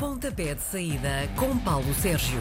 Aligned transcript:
Pontapé 0.00 0.54
de 0.54 0.62
saída 0.62 1.28
com 1.36 1.58
Paulo 1.58 1.92
Sérgio. 1.92 2.40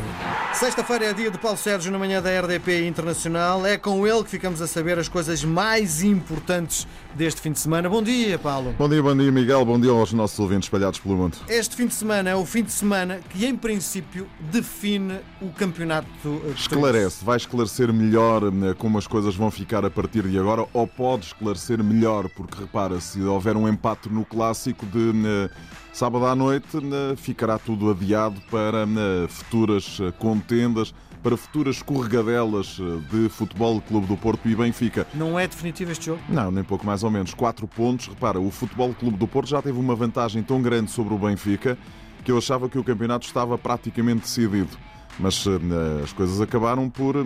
Sexta-feira 0.53 1.07
é 1.07 1.13
dia 1.13 1.29
de 1.29 1.37
Paulo 1.37 1.57
Sérgio 1.57 1.91
na 1.91 1.99
manhã 1.99 2.21
da 2.21 2.29
RDP 2.39 2.87
Internacional. 2.87 3.65
É 3.65 3.77
com 3.77 4.07
ele 4.07 4.23
que 4.23 4.29
ficamos 4.29 4.61
a 4.61 4.67
saber 4.67 4.97
as 4.97 5.09
coisas 5.09 5.43
mais 5.43 6.01
importantes 6.01 6.87
deste 7.15 7.41
fim 7.41 7.51
de 7.51 7.59
semana. 7.59 7.89
Bom 7.89 8.01
dia, 8.01 8.39
Paulo. 8.39 8.73
Bom 8.79 8.87
dia, 8.87 9.03
bom 9.03 9.13
dia, 9.13 9.29
Miguel. 9.29 9.65
Bom 9.65 9.77
dia 9.77 9.91
aos 9.91 10.13
nossos 10.13 10.39
ouvintes 10.39 10.67
espalhados 10.67 10.99
pelo 10.99 11.17
mundo. 11.17 11.37
Este 11.49 11.75
fim 11.75 11.87
de 11.87 11.95
semana 11.95 12.29
é 12.29 12.35
o 12.35 12.45
fim 12.45 12.63
de 12.63 12.71
semana 12.71 13.19
que, 13.29 13.45
em 13.45 13.57
princípio, 13.57 14.25
define 14.39 15.19
o 15.41 15.49
campeonato. 15.49 16.07
eh, 16.25 16.53
Esclarece, 16.55 17.25
vai 17.25 17.35
esclarecer 17.35 17.91
melhor 17.91 18.49
né, 18.53 18.73
como 18.77 18.97
as 18.97 19.05
coisas 19.05 19.35
vão 19.35 19.51
ficar 19.51 19.83
a 19.83 19.89
partir 19.89 20.25
de 20.25 20.39
agora, 20.39 20.65
ou 20.71 20.87
pode 20.87 21.25
esclarecer 21.25 21.83
melhor, 21.83 22.29
porque 22.29 22.57
repara, 22.57 23.01
se 23.01 23.21
houver 23.21 23.57
um 23.57 23.67
empate 23.67 24.07
no 24.07 24.23
clássico 24.23 24.85
de 24.85 25.11
né, 25.11 25.49
sábado 25.93 26.25
à 26.25 26.35
noite, 26.35 26.77
né, 26.77 27.15
ficará 27.15 27.57
tudo 27.57 27.89
adiado 27.89 28.41
para 28.49 28.85
né, 28.85 29.27
futuras 29.27 29.99
eh, 30.01 30.11
contendas, 30.17 30.93
para 31.21 31.35
futuras 31.35 31.77
escorregadelas 31.77 32.77
eh, 32.79 32.99
de 33.11 33.29
Futebol 33.29 33.81
Clube 33.81 34.07
do 34.07 34.15
Porto 34.15 34.47
e 34.47 34.55
Benfica. 34.55 35.07
Não 35.13 35.39
é 35.39 35.47
definitivo 35.47 35.91
este 35.91 36.07
jogo? 36.07 36.21
Não, 36.29 36.51
nem 36.51 36.63
pouco 36.63 36.85
mais 36.85 37.03
ou 37.03 37.11
menos. 37.11 37.33
Quatro 37.33 37.67
pontos. 37.67 38.07
Repara, 38.07 38.39
o 38.39 38.49
Futebol 38.49 38.93
Clube 38.93 39.17
do 39.17 39.27
Porto 39.27 39.49
já 39.49 39.61
teve 39.61 39.79
uma 39.79 39.95
vantagem 39.95 40.41
tão 40.43 40.61
grande 40.61 40.91
sobre 40.91 41.13
o 41.13 41.17
Benfica 41.17 41.77
que 42.23 42.31
eu 42.31 42.37
achava 42.37 42.69
que 42.69 42.77
o 42.77 42.83
campeonato 42.83 43.25
estava 43.25 43.57
praticamente 43.57 44.21
decidido. 44.21 44.77
Mas 45.19 45.45
eh, 45.45 46.03
as 46.03 46.13
coisas 46.13 46.39
acabaram 46.39 46.89
por, 46.89 47.15
eh, 47.17 47.19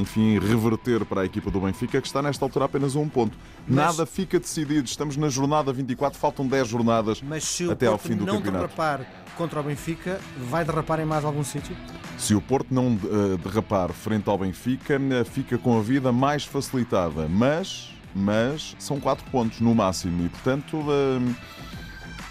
enfim, 0.00 0.38
reverter 0.38 1.04
para 1.04 1.20
a 1.20 1.24
equipa 1.26 1.50
do 1.50 1.60
Benfica, 1.60 2.00
que 2.00 2.06
está 2.06 2.22
nesta 2.22 2.44
altura 2.44 2.64
apenas 2.64 2.96
a 2.96 2.98
um 2.98 3.08
ponto. 3.08 3.36
Mas- 3.68 3.76
Nada 3.76 4.06
fica 4.06 4.40
decidido. 4.40 4.86
Estamos 4.88 5.16
na 5.18 5.28
jornada 5.28 5.70
24, 5.72 6.18
faltam 6.18 6.46
10 6.46 6.66
jornadas 6.66 7.20
Mas 7.22 7.44
se 7.44 7.66
o 7.66 7.72
até 7.72 7.86
ao 7.86 7.92
Porto 7.98 8.08
fim 8.08 8.16
do 8.16 8.24
não 8.24 8.36
campeonato. 8.36 8.64
derrapar 8.68 9.06
contra 9.36 9.60
o 9.60 9.62
Benfica, 9.62 10.18
vai 10.48 10.64
derrapar 10.64 10.98
em 10.98 11.04
mais 11.04 11.22
algum 11.24 11.44
sítio? 11.44 11.76
Se 12.16 12.34
o 12.34 12.40
Porto 12.40 12.72
não 12.72 12.98
eh, 13.04 13.36
derrapar 13.44 13.92
frente 13.92 14.28
ao 14.30 14.38
Benfica, 14.38 14.98
fica 15.30 15.58
com 15.58 15.78
a 15.78 15.82
vida 15.82 16.10
mais 16.10 16.44
facilitada. 16.44 17.28
Mas, 17.28 17.90
mas 18.14 18.74
são 18.78 18.98
quatro 18.98 19.24
pontos 19.30 19.60
no 19.60 19.74
máximo 19.74 20.24
e, 20.24 20.28
portanto, 20.30 20.78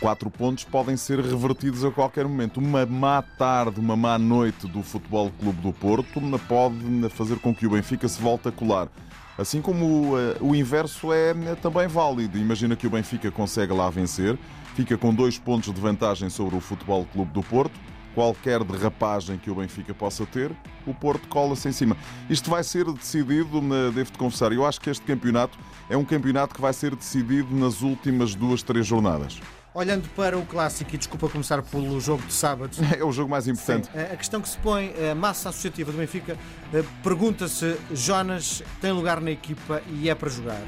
quatro 0.05 0.29
pontos 0.29 0.63
podem 0.63 0.95
ser 0.95 1.19
revertidos 1.19 1.83
a 1.83 1.89
qualquer 1.89 2.27
momento. 2.27 2.59
Uma 2.59 2.85
má 2.85 3.23
tarde, 3.23 3.79
uma 3.79 3.95
má 3.95 4.19
noite 4.19 4.67
do 4.67 4.83
Futebol 4.83 5.31
Clube 5.39 5.59
do 5.61 5.73
Porto 5.73 6.21
pode 6.47 7.09
fazer 7.09 7.39
com 7.39 7.55
que 7.55 7.65
o 7.65 7.71
Benfica 7.71 8.07
se 8.07 8.21
volte 8.21 8.47
a 8.47 8.51
colar. 8.51 8.87
Assim 9.35 9.63
como 9.63 10.15
eh, 10.15 10.37
o 10.39 10.53
inverso 10.55 11.11
é 11.11 11.31
eh, 11.31 11.55
também 11.59 11.87
válido. 11.87 12.37
Imagina 12.37 12.75
que 12.75 12.85
o 12.85 12.89
Benfica 12.91 13.31
consegue 13.31 13.73
lá 13.73 13.89
vencer, 13.89 14.37
fica 14.75 14.95
com 14.95 15.11
dois 15.11 15.39
pontos 15.39 15.73
de 15.73 15.81
vantagem 15.81 16.29
sobre 16.29 16.55
o 16.55 16.59
Futebol 16.59 17.03
Clube 17.11 17.31
do 17.31 17.41
Porto. 17.41 17.73
Qualquer 18.13 18.63
derrapagem 18.63 19.39
que 19.39 19.49
o 19.49 19.55
Benfica 19.55 19.91
possa 19.91 20.23
ter, 20.23 20.51
o 20.85 20.93
Porto 20.93 21.27
cola-se 21.27 21.67
em 21.67 21.71
cima. 21.71 21.97
Isto 22.29 22.51
vai 22.51 22.63
ser 22.63 22.85
decidido, 22.91 23.57
eh, 23.57 23.89
devo-te 23.89 24.19
confessar, 24.19 24.53
eu 24.53 24.67
acho 24.67 24.79
que 24.79 24.91
este 24.91 25.03
campeonato 25.03 25.57
é 25.89 25.97
um 25.97 26.05
campeonato 26.05 26.53
que 26.53 26.61
vai 26.61 26.73
ser 26.73 26.95
decidido 26.95 27.55
nas 27.55 27.81
últimas 27.81 28.35
duas, 28.35 28.61
três 28.61 28.85
jornadas. 28.85 29.41
Olhando 29.75 30.07
para 30.15 30.37
o 30.37 30.45
clássico, 30.45 30.95
e 30.95 30.97
desculpa 30.97 31.27
começar 31.27 31.61
pelo 31.61 31.99
jogo 31.99 32.25
de 32.25 32.31
sábado, 32.31 32.71
É 32.97 33.03
o 33.03 33.11
jogo 33.11 33.29
mais 33.29 33.45
importante. 33.45 33.89
Sim, 33.91 33.99
a 33.99 34.15
questão 34.15 34.39
que 34.39 34.47
se 34.47 34.57
põe, 34.59 34.93
a 35.11 35.13
massa 35.13 35.49
associativa 35.49 35.91
do 35.91 35.97
Benfica, 35.97 36.37
eh, 36.73 36.81
pergunta 37.03 37.45
se 37.49 37.75
Jonas 37.91 38.63
tem 38.79 38.93
lugar 38.93 39.19
na 39.19 39.31
equipa 39.31 39.81
e 39.91 40.09
é 40.09 40.15
para 40.15 40.29
jogar. 40.29 40.61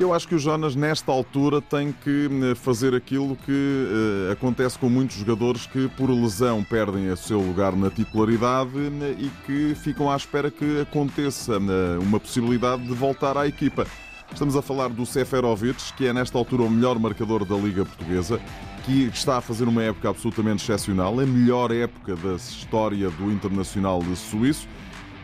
Eu 0.00 0.12
acho 0.12 0.26
que 0.26 0.34
o 0.34 0.38
Jonas, 0.38 0.74
nesta 0.74 1.12
altura, 1.12 1.62
tem 1.62 1.92
que 1.92 2.28
eh, 2.50 2.56
fazer 2.56 2.92
aquilo 2.92 3.36
que 3.36 3.86
eh, 4.28 4.32
acontece 4.32 4.76
com 4.80 4.88
muitos 4.88 5.14
jogadores 5.18 5.68
que, 5.68 5.88
por 5.90 6.10
lesão, 6.10 6.64
perdem 6.64 7.08
o 7.12 7.16
seu 7.16 7.40
lugar 7.40 7.76
na 7.76 7.88
titularidade 7.88 8.76
e 9.16 9.30
que 9.46 9.76
ficam 9.76 10.10
à 10.10 10.16
espera 10.16 10.50
que 10.50 10.80
aconteça 10.80 11.56
uma 12.00 12.18
possibilidade 12.18 12.82
de 12.82 12.94
voltar 12.94 13.38
à 13.38 13.46
equipa. 13.46 13.86
Estamos 14.32 14.56
a 14.56 14.62
falar 14.62 14.88
do 14.88 15.06
Seferovic, 15.06 15.92
que 15.94 16.06
é, 16.06 16.12
nesta 16.12 16.36
altura, 16.36 16.62
o 16.62 16.70
melhor 16.70 16.98
marcador 16.98 17.44
da 17.44 17.54
Liga 17.54 17.84
Portuguesa, 17.84 18.40
que 18.84 19.04
está 19.04 19.36
a 19.36 19.40
fazer 19.40 19.68
uma 19.68 19.82
época 19.82 20.08
absolutamente 20.08 20.62
excepcional, 20.62 21.20
a 21.20 21.26
melhor 21.26 21.70
época 21.70 22.16
da 22.16 22.34
história 22.34 23.10
do 23.10 23.30
Internacional 23.30 24.02
Suíço, 24.16 24.66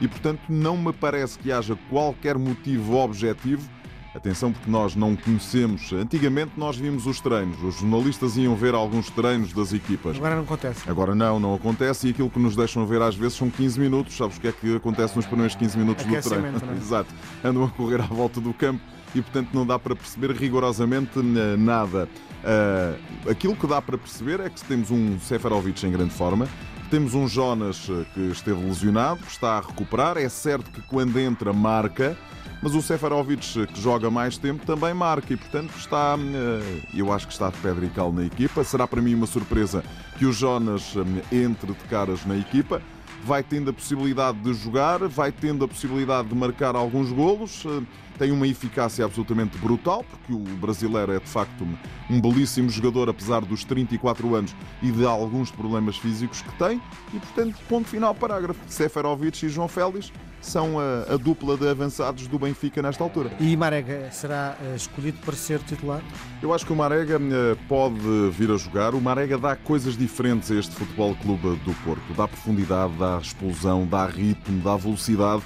e, 0.00 0.06
portanto, 0.06 0.40
não 0.48 0.76
me 0.76 0.92
parece 0.92 1.38
que 1.38 1.50
haja 1.50 1.76
qualquer 1.88 2.38
motivo 2.38 2.96
objetivo 2.96 3.68
Atenção, 4.14 4.52
porque 4.52 4.68
nós 4.70 4.96
não 4.96 5.14
conhecemos. 5.14 5.92
Antigamente 5.92 6.52
nós 6.56 6.76
vimos 6.76 7.06
os 7.06 7.20
treinos, 7.20 7.62
os 7.62 7.76
jornalistas 7.76 8.36
iam 8.36 8.56
ver 8.56 8.74
alguns 8.74 9.08
treinos 9.10 9.52
das 9.52 9.72
equipas. 9.72 10.16
Agora 10.16 10.34
não 10.34 10.42
acontece. 10.42 10.90
Agora 10.90 11.14
não, 11.14 11.38
não 11.38 11.54
acontece 11.54 12.08
e 12.08 12.10
aquilo 12.10 12.28
que 12.28 12.38
nos 12.38 12.56
deixam 12.56 12.84
ver 12.86 13.00
às 13.02 13.14
vezes 13.14 13.34
são 13.36 13.48
15 13.48 13.78
minutos. 13.78 14.16
Sabes 14.16 14.36
o 14.36 14.40
que 14.40 14.48
é 14.48 14.52
que 14.52 14.76
acontece 14.76 15.14
nos 15.14 15.26
primeiros 15.26 15.54
15 15.54 15.78
minutos 15.78 16.04
do 16.04 16.20
treino? 16.20 16.46
É? 16.46 16.74
Exato. 16.76 17.14
Andam 17.44 17.64
a 17.64 17.68
correr 17.68 18.00
à 18.00 18.06
volta 18.06 18.40
do 18.40 18.52
campo 18.52 18.82
e, 19.14 19.22
portanto, 19.22 19.50
não 19.52 19.64
dá 19.64 19.78
para 19.78 19.94
perceber 19.94 20.32
rigorosamente 20.32 21.18
eh, 21.18 21.56
nada. 21.56 22.08
Ah, 22.44 22.94
aquilo 23.30 23.54
que 23.54 23.66
dá 23.66 23.80
para 23.80 23.98
perceber 23.98 24.40
é 24.40 24.48
que 24.48 24.62
temos 24.64 24.90
um 24.90 25.18
Seferovic 25.20 25.84
em 25.86 25.90
grande 25.90 26.12
forma, 26.12 26.48
temos 26.90 27.14
um 27.14 27.28
Jonas 27.28 27.86
eh, 27.88 28.04
que 28.14 28.20
esteve 28.30 28.62
lesionado, 28.64 29.20
que 29.20 29.30
está 29.30 29.58
a 29.58 29.60
recuperar. 29.60 30.16
É 30.16 30.28
certo 30.28 30.70
que 30.70 30.82
quando 30.82 31.18
entra, 31.18 31.52
marca. 31.52 32.16
Mas 32.62 32.74
o 32.74 32.82
Seferovic, 32.82 33.66
que 33.68 33.80
joga 33.80 34.10
mais 34.10 34.36
tempo, 34.36 34.66
também 34.66 34.92
marca 34.92 35.32
e, 35.32 35.36
portanto, 35.36 35.72
está, 35.78 36.14
eh, 36.18 36.80
eu 36.94 37.10
acho 37.10 37.26
que 37.26 37.32
está 37.32 37.48
de 37.48 37.56
pedra 37.56 37.86
e 37.86 37.88
cal 37.88 38.12
na 38.12 38.24
equipa. 38.24 38.62
Será 38.62 38.86
para 38.86 39.00
mim 39.00 39.14
uma 39.14 39.26
surpresa 39.26 39.82
que 40.18 40.26
o 40.26 40.32
Jonas 40.32 40.94
eh, 41.32 41.36
entre 41.44 41.68
de 41.72 41.84
caras 41.88 42.24
na 42.26 42.36
equipa. 42.36 42.82
Vai 43.24 43.42
tendo 43.42 43.70
a 43.70 43.72
possibilidade 43.72 44.38
de 44.40 44.52
jogar, 44.54 44.98
vai 45.08 45.30
tendo 45.32 45.64
a 45.64 45.68
possibilidade 45.68 46.28
de 46.28 46.34
marcar 46.34 46.76
alguns 46.76 47.10
golos. 47.10 47.64
eh, 47.66 47.82
Tem 48.18 48.30
uma 48.32 48.46
eficácia 48.46 49.02
absolutamente 49.06 49.56
brutal, 49.56 50.04
porque 50.04 50.30
o 50.34 50.40
brasileiro 50.58 51.10
é 51.12 51.18
de 51.18 51.26
facto 51.26 51.64
um- 51.64 51.76
um 52.16 52.20
belíssimo 52.20 52.68
jogador, 52.68 53.08
apesar 53.08 53.40
dos 53.40 53.64
34 53.64 54.34
anos 54.34 54.54
e 54.82 54.90
de 54.92 55.06
alguns 55.06 55.50
problemas 55.50 55.96
físicos 55.96 56.42
que 56.42 56.52
tem. 56.58 56.82
E, 57.14 57.18
portanto, 57.18 57.56
ponto 57.66 57.88
final, 57.88 58.14
parágrafo. 58.14 58.60
Seferovic 58.66 59.46
e 59.46 59.48
João 59.48 59.68
Félix 59.68 60.12
são 60.40 60.78
a, 60.78 61.14
a 61.14 61.16
dupla 61.16 61.56
de 61.56 61.68
avançados 61.68 62.26
do 62.26 62.38
Benfica 62.38 62.80
nesta 62.80 63.04
altura. 63.04 63.30
E 63.38 63.56
Marega 63.56 64.10
será 64.10 64.56
eh, 64.62 64.74
escolhido 64.74 65.18
para 65.24 65.34
ser 65.34 65.60
titular? 65.60 66.02
Eu 66.42 66.54
acho 66.54 66.64
que 66.64 66.72
o 66.72 66.76
Marega 66.76 67.16
eh, 67.16 67.56
pode 67.68 67.98
vir 68.30 68.50
a 68.50 68.56
jogar. 68.56 68.94
O 68.94 69.00
Marega 69.00 69.36
dá 69.36 69.54
coisas 69.54 69.96
diferentes 69.96 70.50
a 70.50 70.54
este 70.54 70.74
Futebol 70.74 71.14
Clube 71.16 71.56
do 71.64 71.74
Porto. 71.84 72.02
Dá 72.16 72.26
profundidade, 72.26 72.92
dá 72.98 73.18
explosão, 73.18 73.86
dá 73.86 74.06
ritmo, 74.06 74.60
dá 74.62 74.76
velocidade. 74.76 75.42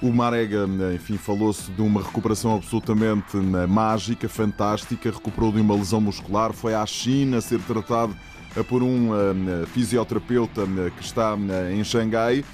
O 0.00 0.12
Marega, 0.12 0.66
eh, 0.80 0.94
enfim, 0.94 1.16
falou-se 1.16 1.70
de 1.70 1.82
uma 1.82 2.02
recuperação 2.02 2.54
absolutamente 2.54 3.36
mágica, 3.36 4.28
fantástica. 4.28 5.10
Recuperou 5.10 5.50
de 5.52 5.60
uma 5.60 5.74
lesão 5.74 6.00
muscular, 6.00 6.52
foi 6.52 6.74
à 6.74 6.86
China 6.86 7.40
ser 7.40 7.60
tratado 7.60 8.16
por 8.68 8.82
um 8.82 9.10
fisioterapeuta 9.66 10.62
que 10.96 11.04
está 11.04 11.36
em 11.72 11.84
Xangai. 11.84 12.44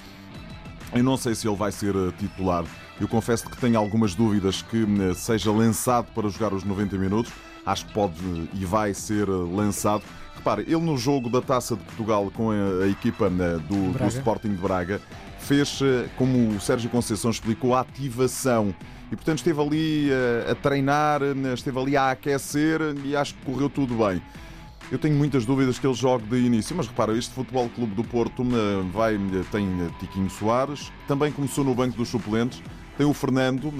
Eu 0.95 1.03
não 1.03 1.17
sei 1.17 1.35
se 1.35 1.47
ele 1.47 1.57
vai 1.57 1.73
ser 1.73 1.95
eh, 1.95 2.13
titular. 2.19 2.65
Eu 3.01 3.09
confesso 3.09 3.49
que 3.49 3.57
tenho 3.59 3.79
algumas 3.79 4.15
dúvidas 4.15 4.63
que 4.63 4.83
eh, 4.83 5.15
seja 5.15 5.51
lançado 5.51 6.07
para 6.15 6.29
jogar 6.29 6.53
os 6.53 6.65
90 6.65 6.97
minutos. 6.97 7.33
Acho 7.65 7.87
que 7.87 7.93
pode 7.93 8.15
eh, 8.15 8.49
e 8.55 8.65
vai 8.65 8.95
ser 8.95 9.29
lançado. 9.29 10.03
Repare, 10.35 10.63
ele 10.63 10.81
no 10.81 10.97
jogo 10.97 11.29
da 11.29 11.43
Taça 11.43 11.77
de 11.77 11.83
Portugal 11.83 12.31
com 12.35 12.51
a, 12.51 12.85
a 12.85 12.89
equipa 12.89 13.27
eh, 13.27 13.59
do, 13.69 13.93
do. 13.99 14.07
Sporting 14.07 14.51
de 14.51 14.63
Braga 14.63 15.01
fez, 15.39 15.81
como 16.17 16.57
o 16.57 16.61
Sérgio 16.61 16.91
Conceição 16.91 17.31
explicou, 17.31 17.75
a 17.75 17.81
ativação. 17.81 18.75
E 19.11 19.15
portanto 19.15 19.39
esteve 19.39 19.61
ali 19.61 20.11
eh, 20.11 20.51
a 20.51 20.55
treinar, 20.55 21.23
eh, 21.23 21.55
esteve 21.55 21.79
ali 21.79 21.97
a 21.97 22.11
aquecer 22.11 22.81
e 23.05 23.15
acho 23.15 23.35
que 23.35 23.45
correu 23.45 23.71
tudo 23.71 23.95
bem. 23.95 24.21
Eu 24.91 24.99
tenho 24.99 25.17
muitas 25.17 25.45
dúvidas 25.45 25.81
que 25.81 25.87
ele 25.87 25.95
jogue 25.95 26.27
de 26.27 26.37
início, 26.37 26.77
mas 26.77 26.87
repara, 26.87 27.17
este 27.17 27.35
Futebol 27.35 27.69
Clube 27.69 27.93
do 27.97 28.05
Porto 28.05 28.43
eh, 28.43 28.88
vai, 28.93 29.17
eh, 29.17 29.44
tem 29.50 29.67
eh, 29.67 29.91
Tiquinho 29.99 30.31
Soares, 30.31 30.93
também 31.09 31.33
começou 31.33 31.65
no 31.65 31.75
banco 31.75 31.97
dos 31.97 32.09
suplentes, 32.09 32.62
tem 32.97 33.05
o 33.05 33.12
Fernando, 33.12 33.73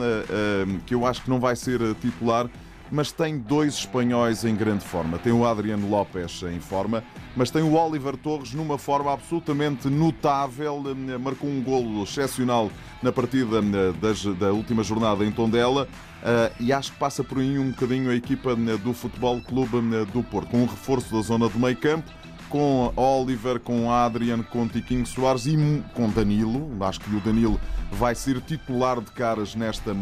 que 0.85 0.94
eu 0.94 1.06
acho 1.06 1.23
que 1.23 1.31
não 1.31 1.41
vai 1.41 1.56
ser 1.56 1.81
titular, 2.03 2.50
mas 2.91 3.11
tem 3.12 3.38
dois 3.38 3.75
espanhóis 3.75 4.44
em 4.44 4.55
grande 4.55 4.85
forma. 4.85 5.19
Tem 5.19 5.33
o 5.33 5.47
Adriano 5.47 5.88
Lopes 5.88 6.43
em 6.43 6.61
forma, 6.61 7.03
mas 7.37 7.50
tem 7.50 7.62
o 7.62 7.75
Oliver 7.75 8.17
Torres 8.17 8.53
numa 8.55 8.79
forma 8.79 9.12
absolutamente 9.12 9.88
notável, 9.88 10.83
eh, 10.87 11.19
marcou 11.19 11.49
um 11.50 11.62
golo 11.62 12.03
excepcional 12.05 12.71
na 13.03 13.12
partida 13.12 13.59
eh, 13.59 13.93
das- 14.00 14.25
da 14.37 14.53
última 14.53 14.83
jornada 14.83 15.25
em 15.25 15.31
Tondela. 15.33 15.88
Uh, 16.23 16.50
e 16.59 16.73
acho 16.73 16.91
que 16.93 16.99
passa 16.99 17.23
por 17.23 17.38
aí 17.38 17.56
um 17.56 17.71
bocadinho 17.71 18.11
a 18.11 18.15
equipa 18.15 18.55
uh, 18.55 18.79
do 18.79 18.93
Futebol 18.93 19.41
Clube 19.43 19.77
uh, 19.77 20.06
do 20.06 20.25
Porto, 20.25 20.49
com 20.49 20.62
um 20.62 20.67
reforço 20.67 21.15
da 21.15 21.21
zona 21.23 21.49
do 21.49 21.56
meio 21.59 21.77
campo, 21.77 22.11
com 22.48 22.93
Oliver, 22.96 23.60
com 23.60 23.90
Adrian, 23.90 24.43
com 24.43 24.66
Tiquinho 24.69 25.06
Soares 25.06 25.46
e 25.46 25.56
com 25.94 26.08
Danilo. 26.08 26.70
Acho 26.84 27.00
que 27.00 27.14
o 27.14 27.20
Danilo 27.20 27.60
vai 27.90 28.14
ser 28.14 28.40
titular 28.40 29.00
de 29.00 29.10
caras 29.10 29.54
nesta, 29.54 29.94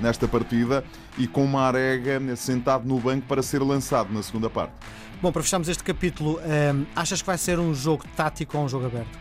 nesta 0.00 0.26
partida 0.28 0.84
e 1.18 1.26
com 1.26 1.46
Marega 1.46 2.20
uh, 2.20 2.36
sentado 2.36 2.86
no 2.86 2.98
banco 2.98 3.26
para 3.26 3.42
ser 3.42 3.62
lançado 3.62 4.12
na 4.12 4.22
segunda 4.22 4.48
parte. 4.50 4.72
Bom, 5.20 5.32
para 5.32 5.42
fecharmos 5.42 5.68
este 5.68 5.82
capítulo, 5.82 6.38
hum, 6.38 6.84
achas 6.94 7.22
que 7.22 7.26
vai 7.26 7.38
ser 7.38 7.58
um 7.58 7.74
jogo 7.74 8.04
tático 8.14 8.58
ou 8.58 8.64
um 8.64 8.68
jogo 8.68 8.86
aberto? 8.86 9.18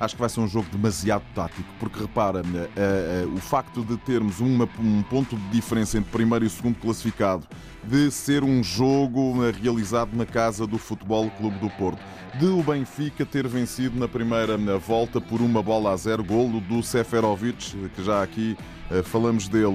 Acho 0.00 0.14
que 0.14 0.20
vai 0.20 0.30
ser 0.30 0.40
um 0.40 0.48
jogo 0.48 0.66
demasiado 0.72 1.22
tático, 1.34 1.68
porque 1.78 2.00
repara, 2.00 2.40
uh, 2.40 3.28
uh, 3.28 3.34
o 3.34 3.36
facto 3.38 3.84
de 3.84 3.98
termos 3.98 4.40
uma, 4.40 4.66
um 4.78 5.02
ponto 5.02 5.36
de 5.36 5.48
diferença 5.50 5.98
entre 5.98 6.10
primeiro 6.10 6.42
e 6.42 6.48
segundo 6.48 6.76
classificado, 6.76 7.46
de 7.84 8.10
ser 8.10 8.42
um 8.42 8.62
jogo 8.62 9.36
uh, 9.36 9.52
realizado 9.62 10.16
na 10.16 10.24
casa 10.24 10.66
do 10.66 10.78
Futebol 10.78 11.30
Clube 11.32 11.58
do 11.58 11.68
Porto, 11.68 12.00
de 12.38 12.46
o 12.46 12.62
Benfica 12.62 13.26
ter 13.26 13.46
vencido 13.46 14.00
na 14.00 14.08
primeira 14.08 14.56
volta 14.78 15.20
por 15.20 15.42
uma 15.42 15.62
bola 15.62 15.92
a 15.92 15.96
zero, 15.98 16.24
golo 16.24 16.62
do 16.62 16.82
Seferovic, 16.82 17.76
que 17.94 18.02
já 18.02 18.22
aqui 18.22 18.56
falamos 19.04 19.48
dele 19.48 19.70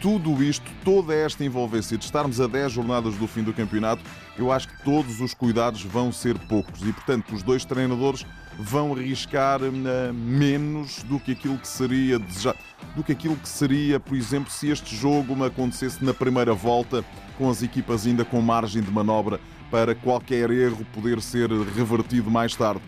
tudo 0.00 0.42
isto, 0.42 0.70
toda 0.84 1.14
esta 1.14 1.44
envolvência 1.44 1.96
de 1.96 2.04
estarmos 2.04 2.40
a 2.40 2.46
10 2.46 2.72
jornadas 2.72 3.14
do 3.16 3.26
fim 3.26 3.42
do 3.42 3.52
campeonato, 3.52 4.02
eu 4.38 4.52
acho 4.52 4.68
que 4.68 4.84
todos 4.84 5.20
os 5.20 5.32
cuidados 5.32 5.82
vão 5.82 6.12
ser 6.12 6.38
poucos. 6.46 6.82
E, 6.82 6.92
portanto, 6.92 7.34
os 7.34 7.42
dois 7.42 7.64
treinadores 7.64 8.26
vão 8.58 8.92
arriscar 8.92 9.60
uh, 9.62 10.14
menos 10.14 11.02
do 11.04 11.20
que 11.20 11.32
aquilo 11.32 11.58
que 11.58 11.68
seria 11.68 12.18
desejado, 12.18 12.58
do 12.94 13.02
que 13.02 13.12
aquilo 13.12 13.36
que 13.36 13.48
seria, 13.48 14.00
por 14.00 14.16
exemplo, 14.16 14.50
se 14.50 14.68
este 14.68 14.96
jogo 14.96 15.44
acontecesse 15.44 16.04
na 16.04 16.14
primeira 16.14 16.54
volta, 16.54 17.04
com 17.36 17.50
as 17.50 17.62
equipas 17.62 18.06
ainda 18.06 18.24
com 18.24 18.40
margem 18.40 18.82
de 18.82 18.90
manobra 18.90 19.40
para 19.70 19.94
qualquer 19.94 20.50
erro 20.50 20.84
poder 20.94 21.20
ser 21.20 21.50
revertido 21.50 22.30
mais 22.30 22.54
tarde. 22.54 22.80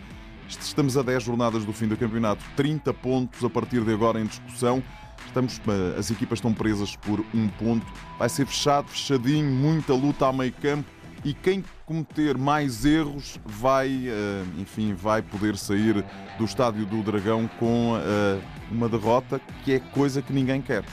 Estamos 0.47 0.97
a 0.97 1.03
10 1.03 1.23
jornadas 1.23 1.63
do 1.63 1.71
fim 1.71 1.87
do 1.87 1.95
campeonato, 1.95 2.43
30 2.55 2.93
pontos 2.95 3.43
a 3.43 3.49
partir 3.49 3.83
de 3.83 3.93
agora 3.93 4.19
em 4.19 4.25
discussão. 4.25 4.81
Estamos, 5.27 5.61
eh, 5.67 5.99
as 5.99 6.09
equipas 6.09 6.39
estão 6.39 6.51
presas 6.51 6.95
por 6.95 7.23
um 7.35 7.47
ponto. 7.49 7.85
Vai 8.17 8.29
ser 8.29 8.47
fechado, 8.47 8.87
fechadinho, 8.87 9.51
muita 9.51 9.93
luta 9.93 10.27
a 10.27 10.33
meio 10.33 10.51
campo 10.53 10.89
e 11.23 11.33
quem 11.33 11.63
cometer 11.89 12.37
mais 12.37 12.85
erros 12.85 13.39
vai, 13.43 13.89
eh, 14.07 14.43
enfim, 14.59 14.93
vai 14.93 15.23
poder 15.23 15.57
sair 15.57 16.05
do 16.37 16.45
estádio 16.45 16.85
do 16.85 17.01
Dragão 17.01 17.49
com 17.57 17.97
eh, 17.97 18.39
uma 18.69 18.87
derrota 18.87 19.41
que 19.65 19.73
é 19.73 19.79
coisa 19.79 20.21
que 20.21 20.31
ninguém 20.31 20.61
quer. 20.61 20.85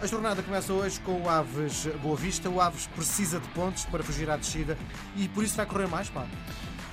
A 0.00 0.06
jornada 0.08 0.42
começa 0.42 0.72
hoje 0.72 0.98
com 0.98 1.22
o 1.22 1.28
Aves 1.28 1.86
Boa 2.02 2.16
Vista. 2.16 2.50
O 2.50 2.60
Aves 2.60 2.88
precisa 2.88 3.38
de 3.38 3.46
pontos 3.50 3.84
para 3.84 4.02
fugir 4.02 4.28
à 4.28 4.36
descida 4.36 4.76
e 5.16 5.28
por 5.28 5.44
isso 5.44 5.54
vai 5.54 5.64
correr 5.64 5.86
mais, 5.86 6.10
pá 6.10 6.26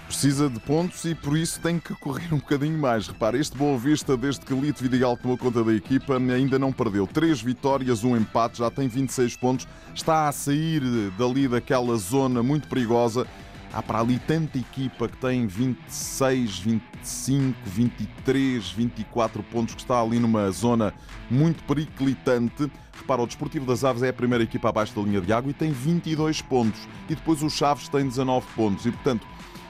precisa 0.10 0.50
de 0.50 0.60
pontos 0.62 1.06
e 1.06 1.14
por 1.14 1.38
isso 1.38 1.62
tem 1.62 1.78
que 1.78 1.94
correr 1.94 2.34
um 2.34 2.40
bocadinho 2.40 2.78
mais. 2.80 3.08
Repara, 3.08 3.38
este 3.38 3.56
Boa 3.56 3.78
Vista, 3.78 4.18
desde 4.18 4.44
que 4.44 4.56
Lito 4.56 4.82
Vidigal 4.82 5.16
tomou 5.16 5.38
conta 5.38 5.64
da 5.64 5.72
equipa, 5.72 6.18
ainda 6.18 6.58
não 6.58 6.74
perdeu. 6.74 7.06
Três 7.06 7.40
vitórias, 7.40 8.04
um 8.04 8.18
empate, 8.18 8.58
já 8.58 8.72
tem 8.72 8.88
26 8.88 9.38
pontos, 9.38 9.68
está 9.94 10.28
a 10.28 10.32
sair 10.32 10.82
dali 11.16 11.48
daquela 11.48 11.96
zona 11.96 12.42
muito 12.42 12.68
perigosa. 12.68 13.28
Há 13.72 13.84
para 13.84 14.00
ali 14.00 14.18
tanta 14.18 14.58
equipa 14.58 15.08
que 15.08 15.18
tem 15.18 15.46
26, 15.46 16.58
25, 16.58 17.56
23, 17.68 18.72
24 18.72 19.44
pontos, 19.44 19.76
que 19.76 19.82
está 19.82 20.02
ali 20.02 20.18
numa 20.18 20.50
zona 20.50 20.92
muito 21.30 21.64
periclitante. 21.66 22.72
Repara, 22.94 23.22
o 23.22 23.28
Desportivo 23.28 23.68
das 23.68 23.84
Aves 23.84 24.02
é 24.02 24.10
a 24.10 24.14
primeira 24.14 24.44
equipa 24.44 24.70
abaixo 24.70 24.96
da 24.96 25.04
linha 25.04 25.22
de 25.22 25.32
água 25.32 25.52
e 25.52 25.54
tem 25.54 25.72
22 25.72 26.42
pontos. 26.42 26.82
E 27.08 27.14
depois 27.14 27.44
o 27.44 27.50
Chaves 27.50 27.88
tem 27.88 28.08
19 28.08 28.48
pontos. 28.56 28.88
E, 28.88 28.92
portanto, 28.92 29.28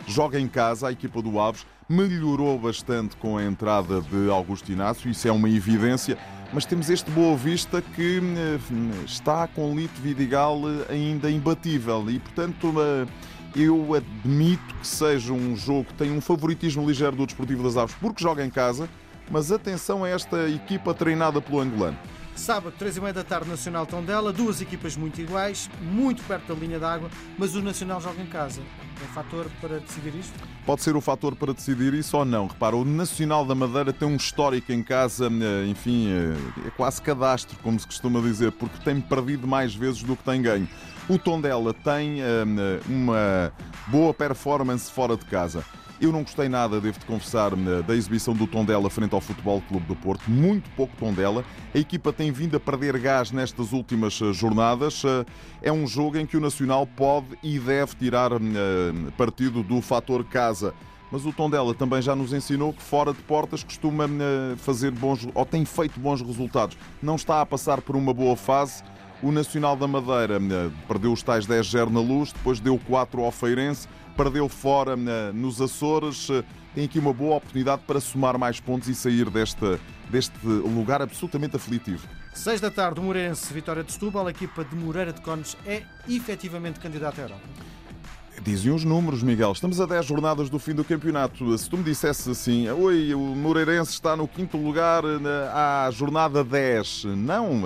joga 0.09 0.39
em 0.39 0.47
casa, 0.47 0.87
a 0.87 0.91
equipa 0.91 1.21
do 1.21 1.39
Aves 1.39 1.65
melhorou 1.87 2.57
bastante 2.57 3.15
com 3.17 3.37
a 3.37 3.43
entrada 3.43 4.01
de 4.01 4.29
Augusto 4.29 4.71
Inácio, 4.71 5.09
isso 5.09 5.27
é 5.27 5.31
uma 5.31 5.49
evidência, 5.49 6.17
mas 6.51 6.65
temos 6.65 6.89
este 6.89 7.09
Boa 7.11 7.35
Vista 7.37 7.81
que 7.81 8.19
eh, 8.19 9.03
está 9.05 9.47
com 9.47 9.75
Lito 9.75 9.99
Vidigal 10.01 10.61
eh, 10.67 10.93
ainda 10.93 11.29
imbatível 11.29 12.09
e, 12.09 12.19
portanto, 12.19 12.73
eh, 12.77 13.07
eu 13.55 13.93
admito 13.93 14.75
que 14.75 14.87
seja 14.87 15.33
um 15.33 15.55
jogo 15.55 15.85
que 15.85 15.93
tem 15.93 16.11
um 16.11 16.21
favoritismo 16.21 16.87
ligeiro 16.87 17.15
do 17.15 17.25
Desportivo 17.25 17.63
das 17.63 17.77
Aves 17.77 17.95
porque 17.99 18.21
joga 18.21 18.45
em 18.45 18.49
casa, 18.49 18.89
mas 19.29 19.51
atenção 19.51 20.03
a 20.03 20.09
esta 20.09 20.49
equipa 20.49 20.93
treinada 20.93 21.41
pelo 21.41 21.59
angolano. 21.59 21.97
Sábado, 22.35 22.73
3 22.79 22.97
e 22.97 23.01
meia 23.01 23.13
da 23.13 23.23
tarde, 23.23 23.49
Nacional 23.49 23.85
Tondela, 23.85 24.31
duas 24.31 24.61
equipas 24.61 24.95
muito 24.95 25.19
iguais, 25.19 25.69
muito 25.81 26.23
perto 26.23 26.53
da 26.53 26.59
linha 26.59 26.79
d'água, 26.79 27.09
mas 27.37 27.53
o 27.53 27.61
Nacional 27.61 27.99
joga 27.99 28.21
em 28.21 28.27
casa. 28.27 28.61
É 29.01 29.07
fator 29.13 29.47
para 29.61 29.79
decidir 29.79 30.13
isto? 30.15 30.33
Pode 30.65 30.81
ser 30.81 30.95
o 30.95 30.99
fator 31.01 31.33
para 31.33 31.53
decidir 31.53 31.93
isso 31.93 32.17
ou 32.17 32.25
não. 32.25 32.47
Repara, 32.47 32.75
o 32.75 32.83
Nacional 32.83 33.45
da 33.45 33.55
Madeira 33.55 33.93
tem 33.93 34.05
um 34.05 34.17
histórico 34.17 34.73
em 34.73 34.83
casa, 34.83 35.27
eh, 35.27 35.67
enfim, 35.67 36.09
eh, 36.09 36.67
é 36.67 36.69
quase 36.71 37.01
cadastro, 37.01 37.57
como 37.63 37.79
se 37.79 37.85
costuma 37.85 38.19
dizer, 38.19 38.51
porque 38.51 38.77
tem 38.83 38.99
perdido 38.99 39.47
mais 39.47 39.73
vezes 39.73 40.03
do 40.03 40.17
que 40.17 40.23
tem 40.23 40.41
ganho. 40.41 40.67
O 41.07 41.17
Tondela 41.17 41.73
tem 41.73 42.21
eh, 42.21 42.43
uma 42.87 43.53
boa 43.87 44.13
performance 44.13 44.91
fora 44.91 45.15
de 45.15 45.25
casa. 45.25 45.63
Eu 46.01 46.13
não 46.13 46.23
gostei 46.23 46.47
nada, 46.47 46.79
devo-te 46.79 47.05
confessar, 47.05 47.51
da 47.85 47.93
exibição 47.93 48.33
do 48.33 48.47
Tondela 48.47 48.89
frente 48.89 49.13
ao 49.13 49.19
Futebol 49.19 49.61
Clube 49.67 49.85
do 49.85 49.97
Porto. 49.97 50.31
Muito 50.31 50.69
pouco 50.69 50.95
Tondela. 50.95 51.43
A 51.75 51.77
equipa 51.77 52.13
tem 52.13 52.31
vindo 52.31 52.55
a 52.55 52.59
perder 52.59 52.97
gás 52.99 53.31
nestas 53.31 53.73
últimas 53.73 54.17
eh, 54.21 54.31
jornadas. 54.31 55.03
Eh, 55.03 55.25
é 55.63 55.71
um 55.73 55.85
jogo 55.85 56.17
em 56.17 56.25
que 56.25 56.37
o 56.37 56.39
Nacional 56.39 56.87
pode 56.87 57.37
e 57.43 57.59
deve 57.59 57.95
tirar 57.95 58.31
eh, 58.31 58.37
partido 59.17 59.61
do 59.61 59.81
fator 59.81 60.23
casa. 60.23 60.73
Mas 61.11 61.25
o 61.25 61.33
Tondela 61.33 61.73
também 61.73 62.01
já 62.01 62.15
nos 62.15 62.31
ensinou 62.31 62.71
que 62.71 62.81
fora 62.81 63.11
de 63.11 63.21
portas 63.23 63.61
costuma 63.61 64.07
fazer 64.57 64.91
bons 64.91 65.27
ou 65.33 65.45
tem 65.45 65.65
feito 65.65 65.99
bons 65.99 66.21
resultados. 66.21 66.77
Não 67.01 67.15
está 67.15 67.41
a 67.41 67.45
passar 67.45 67.81
por 67.81 67.95
uma 67.95 68.13
boa 68.13 68.37
fase. 68.37 68.83
O 69.21 69.31
Nacional 69.31 69.75
da 69.75 69.87
Madeira 69.87 70.39
perdeu 70.87 71.11
os 71.11 71.21
tais 71.21 71.45
10-0 71.45 71.89
na 71.89 71.99
luz, 71.99 72.31
depois 72.31 72.59
deu 72.59 72.79
4 72.87 73.21
ao 73.21 73.31
Feirense 73.31 73.87
perdeu 74.19 74.49
fora 74.49 74.97
nos 75.33 75.61
Açores. 75.61 76.27
Tem 76.75 76.83
aqui 76.83 76.99
uma 76.99 77.13
boa 77.13 77.37
oportunidade 77.37 77.83
para 77.87 78.01
somar 78.01 78.37
mais 78.37 78.59
pontos 78.59 78.89
e 78.89 78.93
sair 78.93 79.29
deste, 79.29 79.79
deste 80.09 80.45
lugar 80.45 81.01
absolutamente 81.01 81.55
aflitivo. 81.55 82.05
6 82.33 82.59
da 82.59 82.69
tarde, 82.69 82.99
o 82.99 83.03
Moreirense, 83.03 83.53
Vitória 83.53 83.81
de 83.81 83.93
Setúbal, 83.93 84.27
a 84.27 84.31
equipa 84.31 84.65
de 84.65 84.75
Moreira 84.75 85.13
de 85.13 85.21
Cones 85.21 85.55
é 85.65 85.83
efetivamente 86.07 86.81
candidata 86.81 87.21
à 87.21 87.23
Europa. 87.23 87.43
Dizem 88.41 88.73
os 88.73 88.83
números, 88.83 89.23
Miguel. 89.23 89.53
Estamos 89.53 89.79
a 89.79 89.85
10 89.85 90.05
jornadas 90.05 90.49
do 90.49 90.59
fim 90.59 90.73
do 90.73 90.83
campeonato. 90.83 91.57
Se 91.57 91.69
tu 91.69 91.77
me 91.77 91.83
dissesse 91.83 92.29
assim, 92.29 92.69
oi, 92.69 93.13
o 93.13 93.19
Moreirense 93.19 93.91
está 93.91 94.17
no 94.17 94.27
quinto 94.27 94.57
lugar 94.57 95.03
à 95.53 95.89
jornada 95.91 96.43
10. 96.43 97.05
Não, 97.05 97.61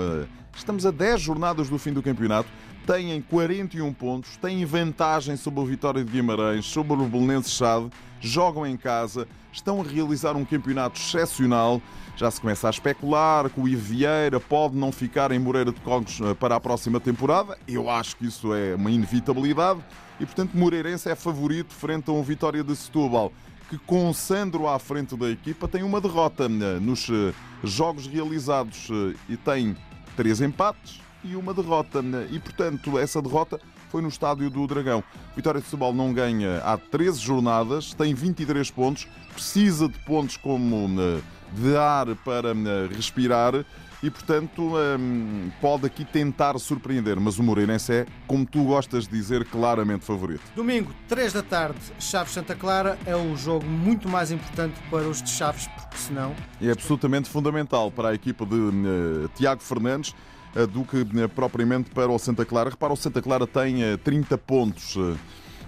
estamos 0.55 0.85
a 0.85 0.91
10 0.91 1.21
jornadas 1.21 1.69
do 1.69 1.77
fim 1.77 1.93
do 1.93 2.01
campeonato 2.01 2.49
têm 2.85 3.21
41 3.21 3.93
pontos, 3.93 4.37
têm 4.37 4.65
vantagem 4.65 5.37
sobre 5.37 5.59
o 5.61 5.65
Vitória 5.65 6.03
de 6.03 6.11
Guimarães, 6.11 6.65
sobre 6.65 6.93
o 6.93 7.05
Belenenses 7.05 7.53
Chade, 7.53 7.89
jogam 8.19 8.65
em 8.65 8.75
casa, 8.75 9.27
estão 9.51 9.81
a 9.81 9.83
realizar 9.83 10.35
um 10.35 10.43
campeonato 10.43 10.99
excepcional. 10.99 11.81
Já 12.15 12.29
se 12.29 12.41
começa 12.41 12.67
a 12.67 12.69
especular 12.69 13.49
que 13.49 13.59
o 13.59 13.67
Ivo 13.67 13.81
Vieira 13.81 14.39
pode 14.39 14.75
não 14.75 14.91
ficar 14.91 15.31
em 15.31 15.39
Moreira 15.39 15.71
de 15.71 15.79
Cogos 15.81 16.19
eh, 16.21 16.33
para 16.35 16.55
a 16.55 16.59
próxima 16.59 16.99
temporada. 16.99 17.57
Eu 17.67 17.89
acho 17.89 18.15
que 18.17 18.25
isso 18.25 18.53
é 18.53 18.75
uma 18.75 18.91
inevitabilidade 18.91 19.79
e, 20.19 20.25
portanto, 20.25 20.51
Moreirense 20.53 21.09
é 21.09 21.15
favorito 21.15 21.73
frente 21.73 22.09
a 22.09 22.13
um 22.13 22.21
Vitória 22.21 22.63
de 22.63 22.75
Setúbal 22.75 23.31
que 23.69 23.77
com 23.79 24.13
Sandro 24.13 24.67
à 24.67 24.77
frente 24.77 25.15
da 25.15 25.29
equipa 25.29 25.67
tem 25.67 25.81
uma 25.81 25.99
derrota 25.99 26.45
eh, 26.45 26.79
nos 26.79 27.09
eh, 27.09 27.33
jogos 27.63 28.05
realizados 28.05 28.89
e 29.27 29.37
tem 29.37 29.75
três 30.15 30.41
empates 30.41 31.01
e 31.23 31.35
uma 31.35 31.53
derrota. 31.53 32.03
E, 32.31 32.39
portanto, 32.39 32.97
essa 32.97 33.21
derrota 33.21 33.59
foi 33.89 34.01
no 34.01 34.07
estádio 34.07 34.49
do 34.49 34.65
Dragão. 34.65 35.03
Vitória 35.35 35.59
de 35.59 35.65
Setúbal 35.65 35.93
não 35.93 36.13
ganha 36.13 36.59
há 36.63 36.77
13 36.77 37.19
jornadas, 37.19 37.93
tem 37.93 38.13
23 38.13 38.69
pontos, 38.71 39.07
precisa 39.31 39.87
de 39.87 39.97
pontos 39.99 40.35
como 40.35 40.89
eh, 40.99 41.21
de 41.53 41.77
ar 41.77 42.07
para 42.25 42.49
eh, 42.49 42.87
respirar 42.91 43.63
e, 44.03 44.11
portanto, 44.11 44.73
eh, 44.77 45.49
pode 45.59 45.87
aqui 45.87 46.05
tentar 46.05 46.59
surpreender. 46.59 47.19
Mas 47.19 47.39
o 47.39 47.43
Moreirense 47.43 47.91
é, 47.93 48.05
como 48.27 48.45
tu 48.45 48.65
gostas 48.65 49.07
de 49.07 49.17
dizer, 49.17 49.45
claramente 49.45 50.05
favorito. 50.05 50.43
Domingo, 50.55 50.93
3 51.07 51.33
da 51.33 51.41
tarde, 51.41 51.79
Chaves 51.99 52.33
Santa 52.33 52.53
Clara 52.53 52.99
é 53.05 53.15
o 53.15 53.35
jogo 53.35 53.65
muito 53.65 54.07
mais 54.07 54.29
importante 54.29 54.79
para 54.91 55.07
os 55.07 55.23
de 55.23 55.29
Chaves, 55.29 55.67
porque 55.67 55.97
senão. 55.97 56.35
É 56.61 56.69
absolutamente 56.69 57.29
fundamental 57.29 57.89
para 57.89 58.09
a 58.09 58.13
equipa 58.13 58.45
de 58.45 58.55
uh, 58.55 59.29
Tiago 59.35 59.61
Fernandes 59.61 60.13
eh, 60.55 60.67
do 60.67 60.83
que 60.83 60.97
eh, 60.97 61.27
propriamente 61.27 61.89
para 61.89 62.11
o 62.11 62.19
Santa 62.19 62.45
Clara. 62.45 62.69
Repara, 62.69 62.93
o 62.93 62.95
Santa 62.95 63.21
Clara 63.21 63.47
tem 63.47 63.97
30 64.03 64.33
eh, 64.33 64.37
pontos. 64.37 64.97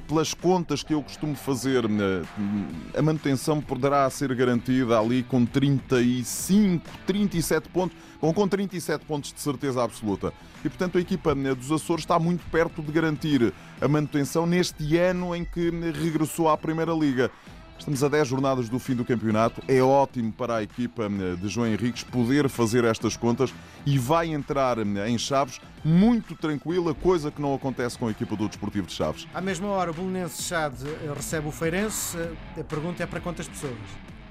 Pelas 0.08 0.36
contas 0.36 0.84
que 0.84 0.94
eu 0.94 1.02
costumo 1.02 1.36
fazer, 1.36 1.84
a 2.96 3.02
manutenção 3.02 3.60
poderá 3.60 4.08
ser 4.10 4.34
garantida 4.36 5.00
ali 5.00 5.24
com 5.24 5.44
35, 5.46 6.88
37 7.08 7.70
pontos, 7.70 7.98
ou 8.22 8.32
com 8.32 8.48
37 8.48 9.04
pontos 9.04 9.34
de 9.34 9.42
certeza 9.42 9.84
absoluta. 9.84 10.32
E 10.64 10.70
portanto 10.70 11.00
a 11.00 11.02
equipa 11.02 11.34
dos 11.34 11.72
Açores 11.72 12.04
está 12.04 12.20
muito 12.20 12.44
perto 12.52 12.84
de 12.84 12.92
garantir 12.92 13.52
a 13.82 13.88
manutenção 13.88 14.46
neste 14.46 14.96
ano 14.96 15.36
em 15.36 15.44
que 15.44 15.70
regressou 15.70 16.50
à 16.50 16.58
Primeira 16.58 16.94
Liga. 16.94 17.32
Estamos 17.78 18.04
a 18.04 18.08
10 18.08 18.28
jornadas 18.28 18.70
do 18.70 18.80
fim 18.80 18.96
do 18.96 19.04
campeonato. 19.04 19.62
É 19.68 19.82
ótimo 19.82 20.32
para 20.32 20.58
a 20.58 20.64
equipa 20.64 21.10
de 21.10 21.48
João 21.50 21.68
Henriques 21.68 22.04
poder 22.04 22.48
fazer 22.48 22.84
estas 22.84 23.18
contas 23.18 23.54
e 23.86 23.98
vai 23.98 24.32
entrar 24.32 24.78
em 24.78 25.18
Chaves 25.18 25.60
muito 25.86 26.36
tranquila, 26.36 26.96
coisa 26.96 27.30
que 27.30 27.40
não 27.40 27.54
acontece 27.54 27.96
com 27.96 28.08
a 28.08 28.12
equipa 28.12 28.36
do 28.36 28.48
Desportivo 28.48 28.88
de 28.88 28.94
Chaves. 28.94 29.28
À 29.32 29.40
mesma 29.40 29.68
hora, 29.68 29.92
o 29.92 29.94
Belenense 29.94 30.42
Chade 30.42 30.84
recebe 31.16 31.48
o 31.48 31.52
Feirense. 31.52 32.18
A 32.60 32.64
pergunta 32.64 33.04
é 33.04 33.06
para 33.06 33.20
quantas 33.20 33.48
pessoas? 33.48 33.78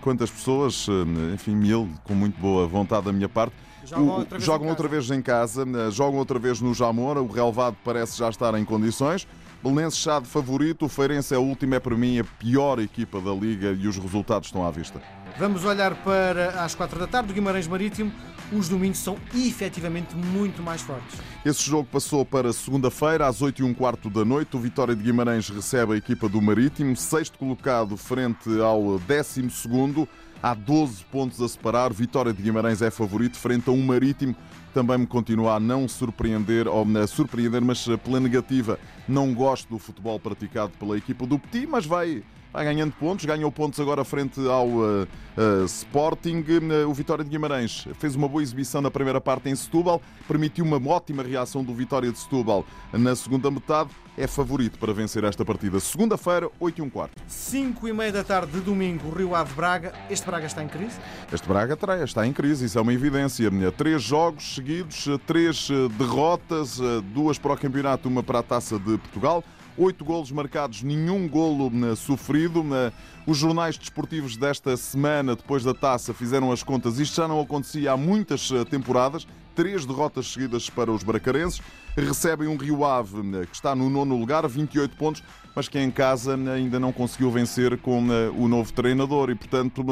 Quantas 0.00 0.30
pessoas? 0.30 0.88
Enfim, 1.32 1.54
mil, 1.54 1.88
com 2.02 2.12
muito 2.12 2.38
boa 2.40 2.66
vontade 2.66 3.06
da 3.06 3.12
minha 3.12 3.28
parte. 3.28 3.54
Jogam, 3.84 4.08
outra 4.08 4.38
vez, 4.38 4.44
jogam 4.44 4.68
outra 4.68 4.88
vez 4.88 5.10
em 5.10 5.22
casa, 5.22 5.64
jogam 5.90 6.18
outra 6.18 6.38
vez 6.38 6.60
no 6.60 6.74
Jamora. 6.74 7.22
O 7.22 7.30
relevado 7.30 7.76
parece 7.84 8.18
já 8.18 8.28
estar 8.28 8.58
em 8.58 8.64
condições. 8.64 9.28
Belenenses 9.62 9.98
Chade 9.98 10.26
favorito, 10.26 10.86
o 10.86 10.88
Feirense 10.88 11.34
é 11.34 11.38
o 11.38 11.42
último, 11.42 11.74
é 11.74 11.80
para 11.80 11.96
mim 11.96 12.18
a 12.18 12.24
pior 12.24 12.78
equipa 12.80 13.20
da 13.20 13.32
Liga 13.32 13.72
e 13.72 13.86
os 13.86 13.96
resultados 13.96 14.48
estão 14.48 14.66
à 14.66 14.70
vista. 14.70 15.00
Vamos 15.38 15.64
olhar 15.64 15.94
para 15.96 16.62
às 16.62 16.74
quatro 16.74 16.98
da 16.98 17.06
tarde, 17.06 17.28
do 17.28 17.34
Guimarães 17.34 17.66
Marítimo. 17.66 18.12
Os 18.52 18.68
domingos 18.68 18.98
são 18.98 19.16
efetivamente 19.34 20.14
muito 20.14 20.62
mais 20.62 20.82
fortes. 20.82 21.18
Esse 21.44 21.62
jogo 21.62 21.88
passou 21.90 22.24
para 22.24 22.52
segunda-feira, 22.52 23.26
às 23.26 23.42
8 23.42 23.62
e 23.62 23.64
um 23.64 23.74
quarto 23.74 24.10
da 24.10 24.24
noite. 24.24 24.56
O 24.56 24.60
Vitória 24.60 24.94
de 24.94 25.02
Guimarães 25.02 25.48
recebe 25.48 25.94
a 25.94 25.96
equipa 25.96 26.28
do 26.28 26.40
Marítimo, 26.40 26.96
sexto 26.96 27.38
colocado 27.38 27.96
frente 27.96 28.48
ao 28.60 28.98
décimo 29.00 29.50
segundo. 29.50 30.08
Há 30.42 30.54
12 30.54 31.04
pontos 31.04 31.40
a 31.40 31.48
separar. 31.48 31.92
Vitória 31.92 32.32
de 32.32 32.42
Guimarães 32.42 32.82
é 32.82 32.90
favorito 32.90 33.38
frente 33.38 33.68
a 33.68 33.72
um 33.72 33.82
Marítimo 33.82 34.36
também 34.74 34.98
me 34.98 35.06
continua 35.06 35.54
a 35.54 35.60
não 35.60 35.86
surpreender, 35.86 36.66
ou 36.66 36.84
a 37.00 37.06
surpreender, 37.06 37.62
mas 37.62 37.86
pela 38.02 38.18
negativa. 38.18 38.76
Não 39.06 39.32
gosto 39.32 39.68
do 39.68 39.78
futebol 39.78 40.18
praticado 40.18 40.72
pela 40.80 40.98
equipa 40.98 41.24
do 41.24 41.38
Petit, 41.38 41.64
mas 41.64 41.86
vai 41.86 42.24
vai 42.54 42.64
ganhando 42.64 42.92
pontos, 42.92 43.24
ganhou 43.24 43.50
pontos 43.50 43.80
agora 43.80 44.04
frente 44.04 44.38
ao 44.46 44.68
uh, 44.68 45.02
uh, 45.02 45.64
Sporting. 45.64 46.44
Uh, 46.48 46.88
o 46.88 46.94
Vitória 46.94 47.24
de 47.24 47.28
Guimarães 47.28 47.88
fez 47.98 48.14
uma 48.14 48.28
boa 48.28 48.40
exibição 48.40 48.80
na 48.80 48.92
primeira 48.92 49.20
parte 49.20 49.48
em 49.48 49.56
Setúbal, 49.56 50.00
permitiu 50.28 50.64
uma 50.64 50.80
ótima 50.88 51.24
reação 51.24 51.64
do 51.64 51.74
Vitória 51.74 52.12
de 52.12 52.18
Setúbal 52.18 52.64
na 52.92 53.16
segunda 53.16 53.50
metade. 53.50 53.90
É 54.16 54.28
favorito 54.28 54.78
para 54.78 54.92
vencer 54.92 55.24
esta 55.24 55.44
partida. 55.44 55.80
Segunda-feira, 55.80 56.48
8 56.60 56.78
e 56.78 56.82
um 56.82 56.88
quarto. 56.88 57.20
5 57.26 57.88
e 57.88 57.92
meia 57.92 58.12
da 58.12 58.22
tarde 58.22 58.52
de 58.52 58.60
domingo, 58.60 59.10
Rio 59.10 59.34
Ave 59.34 59.52
Braga. 59.54 59.92
Este 60.08 60.24
Braga 60.24 60.46
está 60.46 60.62
em 60.62 60.68
crise? 60.68 61.00
Este 61.32 61.48
Braga 61.48 61.76
está 62.04 62.24
em 62.24 62.32
crise, 62.32 62.66
isso 62.66 62.78
é 62.78 62.80
uma 62.80 62.92
evidência. 62.92 63.50
Três 63.76 64.00
jogos 64.00 64.54
seguidos, 64.54 65.08
três 65.26 65.68
derrotas, 65.98 66.78
duas 67.12 67.38
para 67.38 67.54
o 67.54 67.56
campeonato, 67.56 68.08
uma 68.08 68.22
para 68.22 68.38
a 68.38 68.42
Taça 68.44 68.78
de 68.78 68.96
Portugal. 68.98 69.42
Oito 69.76 70.04
golos 70.04 70.30
marcados, 70.30 70.84
nenhum 70.84 71.28
golo 71.28 71.68
né, 71.68 71.96
sofrido. 71.96 72.62
Né. 72.62 72.92
Os 73.26 73.38
jornais 73.38 73.76
desportivos 73.76 74.36
desta 74.36 74.76
semana, 74.76 75.34
depois 75.34 75.64
da 75.64 75.74
taça, 75.74 76.14
fizeram 76.14 76.52
as 76.52 76.62
contas. 76.62 77.00
Isto 77.00 77.16
já 77.16 77.26
não 77.26 77.40
acontecia 77.40 77.90
há 77.90 77.96
muitas 77.96 78.52
eh, 78.52 78.64
temporadas. 78.64 79.26
Três 79.52 79.84
derrotas 79.84 80.32
seguidas 80.32 80.70
para 80.70 80.92
os 80.92 81.02
bracarenses. 81.02 81.60
Recebem 81.96 82.46
um 82.46 82.56
Rio 82.56 82.84
Ave 82.84 83.46
que 83.46 83.54
está 83.54 83.74
no 83.74 83.90
nono 83.90 84.16
lugar, 84.16 84.46
28 84.46 84.96
pontos, 84.96 85.22
mas 85.56 85.68
que 85.68 85.78
em 85.78 85.90
casa 85.90 86.36
ainda 86.36 86.78
não 86.78 86.92
conseguiu 86.92 87.30
vencer 87.30 87.78
com 87.78 88.04
o 88.36 88.48
novo 88.48 88.72
treinador. 88.72 89.30
E, 89.30 89.34
portanto, 89.34 89.84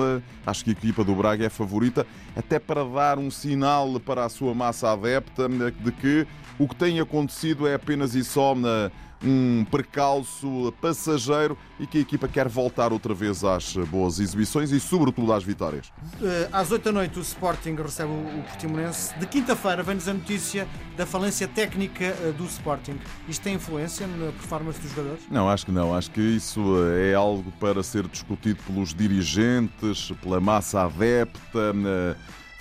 acho 0.45 0.65
que 0.65 0.71
a 0.71 0.73
equipa 0.73 1.05
do 1.05 1.15
Braga 1.15 1.47
é 1.47 1.49
favorita, 1.49 2.05
até 2.35 2.59
para 2.59 2.85
dar 2.85 3.19
um 3.19 3.31
sinal 3.31 4.01
para 4.01 4.25
a 4.25 4.29
sua 4.29 4.53
massa 4.53 4.93
adepta 4.93 5.49
de 5.49 5.93
que 5.93 6.27
o 6.59 6.67
que 6.67 6.75
tem 6.75 6.99
acontecido 6.99 7.67
é 7.69 7.75
apenas 7.75 8.17
e 8.17 8.25
só 8.25 8.55
na 8.55 8.91
um 9.25 9.65
percalço 9.71 10.73
passageiro 10.81 11.57
e 11.79 11.87
que 11.87 11.99
a 11.99 12.01
equipa 12.01 12.29
quer 12.29 12.49
voltar 12.49 12.93
outra 12.93 13.15
vez 13.15 13.45
às 13.45 13.75
boas 13.77 14.19
exibições 14.19 14.71
e, 14.73 14.81
sobretudo, 14.81 15.33
às 15.33 15.45
vitórias. 15.45 15.93
Eh, 16.21 16.49
às 16.53 16.71
8 16.71 16.85
da 16.85 16.93
noite, 16.93 17.19
o 17.19 17.23
Sporting 17.23 17.75
recebe 17.75 18.11
o 18.11 18.43
Portimonense. 18.43 19.19
De 19.19 19.27
quinta-feira, 19.27 19.83
vem-nos 19.83 20.09
a 20.09 20.15
notícia 20.15 20.67
da 20.97 21.07
falência 21.07 21.47
técnica 21.49 22.05
eh, 22.05 22.35
do 22.37 22.45
Sporting. 22.45 22.99
Isto 23.29 23.43
tem 23.43 23.55
influência 23.55 24.07
na 24.07 24.33
performance 24.33 24.81
dos 24.81 24.91
jogadores? 24.91 25.23
Não, 25.31 25.49
acho 25.49 25.67
que 25.67 25.73
não. 25.73 25.95
Acho 25.95 26.11
que 26.11 26.21
isso 26.21 26.61
eh, 26.97 27.11
é 27.11 27.15
algo 27.15 27.53
para 27.59 27.83
ser 27.83 28.07
discutido 28.07 28.63
pelos 28.65 28.95
dirigentes, 28.95 30.13
pela 30.23 30.41
massa 30.41 30.83
adepta 30.85 31.73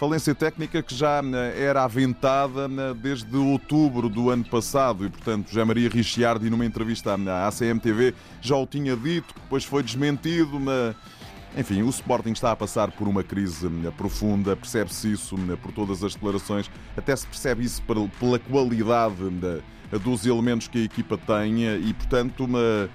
Falência 0.01 0.33
técnica 0.33 0.81
que 0.81 0.95
já 0.95 1.21
eh, 1.23 1.63
era 1.63 1.83
aventada 1.83 2.61
eh, 2.65 2.93
desde 2.95 3.37
outubro 3.37 4.09
do 4.09 4.31
ano 4.31 4.43
passado 4.43 5.05
e, 5.05 5.09
portanto, 5.11 5.49
José 5.49 5.63
Maria 5.63 5.87
Ricciardi, 5.87 6.49
numa 6.49 6.65
entrevista 6.65 7.13
à 7.13 7.51
CMTV, 7.51 8.15
já 8.41 8.55
o 8.55 8.65
tinha 8.65 8.97
dito, 8.97 9.31
depois 9.35 9.63
foi 9.63 9.83
desmentido. 9.83 10.59
Enfim, 11.55 11.83
o 11.83 11.89
Sporting 11.89 12.31
está 12.31 12.51
a 12.51 12.55
passar 12.55 12.89
por 12.89 13.07
uma 13.07 13.23
crise 13.23 13.67
eh, 13.67 13.91
profunda, 13.95 14.55
percebe-se 14.55 15.11
isso 15.11 15.35
por 15.61 15.71
todas 15.71 16.03
as 16.03 16.15
declarações, 16.15 16.67
até 16.97 17.15
se 17.15 17.27
percebe 17.27 17.63
isso 17.63 17.83
pela 18.19 18.39
qualidade 18.39 19.13
dos 20.03 20.25
elementos 20.25 20.67
que 20.67 20.79
a 20.79 20.83
equipa 20.83 21.15
tem 21.15 21.63
e, 21.63 21.93
portanto, 21.93 22.45
uma 22.45 22.89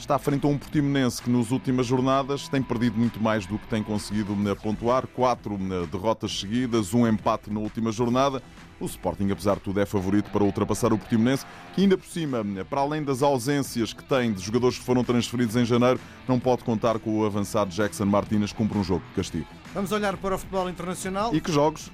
está 0.00 0.18
frente 0.18 0.46
a 0.46 0.48
um 0.48 0.58
Portimonense 0.58 1.22
que 1.22 1.30
nas 1.30 1.50
últimas 1.50 1.86
jornadas 1.86 2.48
tem 2.48 2.62
perdido 2.62 2.98
muito 2.98 3.20
mais 3.20 3.46
do 3.46 3.58
que 3.58 3.66
tem 3.68 3.82
conseguido 3.82 4.36
pontuar. 4.62 5.06
Quatro 5.06 5.58
derrotas 5.90 6.40
seguidas, 6.40 6.94
um 6.94 7.06
empate 7.06 7.50
na 7.50 7.60
última 7.60 7.92
jornada. 7.92 8.42
O 8.80 8.86
Sporting, 8.86 9.30
apesar 9.30 9.56
de 9.56 9.60
tudo, 9.60 9.78
é 9.78 9.84
favorito 9.84 10.30
para 10.30 10.42
ultrapassar 10.42 10.92
o 10.92 10.98
Portimonense, 10.98 11.44
que 11.74 11.82
ainda 11.82 11.98
por 11.98 12.06
cima, 12.06 12.44
para 12.68 12.80
além 12.80 13.02
das 13.02 13.22
ausências 13.22 13.92
que 13.92 14.02
tem 14.02 14.32
de 14.32 14.42
jogadores 14.42 14.78
que 14.78 14.84
foram 14.84 15.04
transferidos 15.04 15.54
em 15.54 15.64
janeiro, 15.64 16.00
não 16.26 16.40
pode 16.40 16.64
contar 16.64 16.98
com 16.98 17.20
o 17.20 17.26
avançado 17.26 17.70
Jackson 17.70 18.06
Martínez, 18.06 18.52
cumpre 18.52 18.78
um 18.78 18.84
jogo 18.84 19.04
de 19.10 19.14
castigo. 19.16 19.59
Vamos 19.72 19.92
olhar 19.92 20.16
para 20.16 20.34
o 20.34 20.38
futebol 20.38 20.68
internacional. 20.68 21.34
E 21.34 21.40
que 21.40 21.52
jogos? 21.52 21.90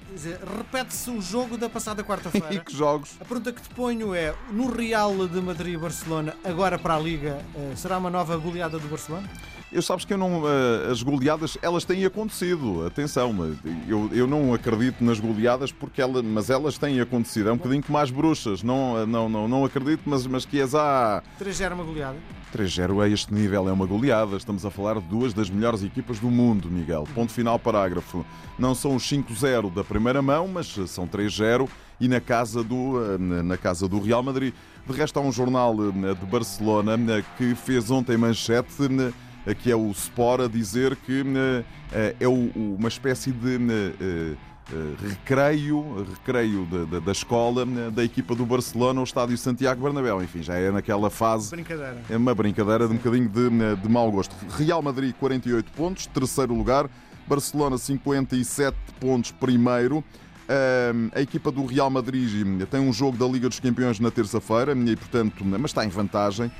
Repete-se 0.56 1.10
o 1.10 1.20
jogo 1.20 1.58
da 1.58 1.68
passada 1.68 2.02
quarta-feira. 2.04 2.54
e 2.54 2.60
que 2.60 2.74
jogos? 2.74 3.10
A 3.20 3.24
pergunta 3.24 3.52
que 3.52 3.60
te 3.60 3.68
ponho 3.68 4.14
é: 4.14 4.34
no 4.50 4.70
Real 4.74 5.28
de 5.28 5.40
Madrid 5.42 5.74
e 5.74 5.76
Barcelona, 5.78 6.34
agora 6.42 6.78
para 6.78 6.94
a 6.94 6.98
Liga, 6.98 7.38
eh, 7.54 7.72
será 7.76 7.98
uma 7.98 8.08
nova 8.08 8.36
goleada 8.38 8.78
do 8.78 8.88
Barcelona? 8.88 9.28
Eu 9.72 9.82
sabes 9.82 10.04
que 10.04 10.12
eu 10.12 10.18
não. 10.18 10.42
Eh, 10.46 10.90
as 10.92 11.02
goleadas, 11.02 11.58
elas 11.60 11.84
têm 11.84 12.04
acontecido. 12.04 12.86
Atenção, 12.86 13.34
eu, 13.88 14.08
eu 14.12 14.26
não 14.26 14.54
acredito 14.54 15.02
nas 15.02 15.18
goleadas 15.18 15.72
porque 15.72 16.00
ela, 16.00 16.22
mas 16.22 16.50
elas 16.50 16.78
têm 16.78 17.00
acontecido. 17.00 17.48
É 17.48 17.52
um 17.52 17.56
bocadinho 17.56 17.82
como 17.82 17.98
as 17.98 18.10
bruxas. 18.10 18.62
Não, 18.62 19.04
não, 19.06 19.28
não, 19.28 19.48
não 19.48 19.64
acredito, 19.64 20.02
mas, 20.06 20.26
mas 20.26 20.44
que 20.44 20.60
és 20.60 20.74
a. 20.74 21.20
3-0 21.40 21.72
uma 21.72 21.82
goleada. 21.84 22.16
3-0 22.56 23.02
a 23.02 23.08
este 23.08 23.34
nível 23.34 23.68
é 23.68 23.72
uma 23.72 23.86
goleada. 23.86 24.36
Estamos 24.36 24.64
a 24.64 24.70
falar 24.70 25.00
de 25.00 25.08
duas 25.08 25.34
das 25.34 25.50
melhores 25.50 25.82
equipas 25.82 26.20
do 26.20 26.30
mundo, 26.30 26.70
Miguel. 26.70 27.06
Ponto 27.12 27.32
final, 27.32 27.58
parágrafo. 27.58 28.24
Não 28.56 28.72
são 28.74 28.94
os 28.94 29.02
5-0 29.02 29.74
da 29.74 29.82
primeira 29.82 30.22
mão, 30.22 30.46
mas 30.46 30.68
são 30.86 31.08
3-0 31.08 31.68
e 32.00 32.06
na 32.08 32.20
casa, 32.20 32.62
do, 32.62 33.02
eh, 33.02 33.18
na 33.18 33.56
casa 33.56 33.88
do 33.88 34.00
Real 34.00 34.22
Madrid. 34.22 34.54
De 34.86 34.96
resto, 34.96 35.18
há 35.18 35.22
um 35.22 35.32
jornal 35.32 35.74
eh, 35.74 36.14
de 36.14 36.26
Barcelona 36.26 36.96
que 37.36 37.54
fez 37.54 37.90
ontem 37.90 38.16
manchete 38.16 38.72
que 39.54 39.70
é 39.70 39.76
o 39.76 39.90
Sport, 39.90 40.42
a 40.42 40.48
dizer 40.48 40.96
que 40.96 41.22
eh, 41.92 42.16
é 42.18 42.28
uma 42.28 42.88
espécie 42.88 43.30
de 43.30 43.56
eh, 43.56 44.34
eh, 44.72 44.94
recreio, 45.08 46.04
recreio 46.10 46.66
da, 46.66 46.98
da, 46.98 47.12
escola 47.12 47.64
da 47.92 48.02
equipa 48.04 48.34
do 48.34 48.44
Barcelona, 48.44 49.00
o 49.00 49.04
estádio 49.04 49.38
Santiago 49.38 49.82
Bernabéu. 49.82 50.22
Enfim, 50.22 50.42
já 50.42 50.54
é 50.54 50.70
naquela 50.70 51.10
fase. 51.10 51.50
Brincadeira. 51.50 52.02
É 52.10 52.16
uma 52.16 52.34
brincadeira 52.34 52.88
de 52.88 52.94
um 52.94 52.96
bocadinho 52.96 53.28
de, 53.28 53.76
de 53.76 53.88
mau 53.88 54.10
gosto. 54.10 54.34
Real 54.56 54.82
Madrid, 54.82 55.14
48 55.18 55.70
pontos, 55.72 56.06
terceiro 56.06 56.54
lugar. 56.54 56.90
Barcelona, 57.28 57.76
57 57.76 58.76
pontos, 59.00 59.32
primeiro 59.32 60.04
a 61.14 61.20
equipa 61.20 61.50
do 61.50 61.64
Real 61.66 61.90
Madrid 61.90 62.66
tem 62.70 62.80
um 62.80 62.92
jogo 62.92 63.16
da 63.16 63.26
Liga 63.26 63.48
dos 63.48 63.58
Campeões 63.60 63.98
na 63.98 64.10
terça-feira 64.10 64.72
e, 64.72 64.96
portanto, 64.96 65.44
mas 65.44 65.70
está 65.70 65.84
em 65.84 65.88
vantagem. 65.88 66.50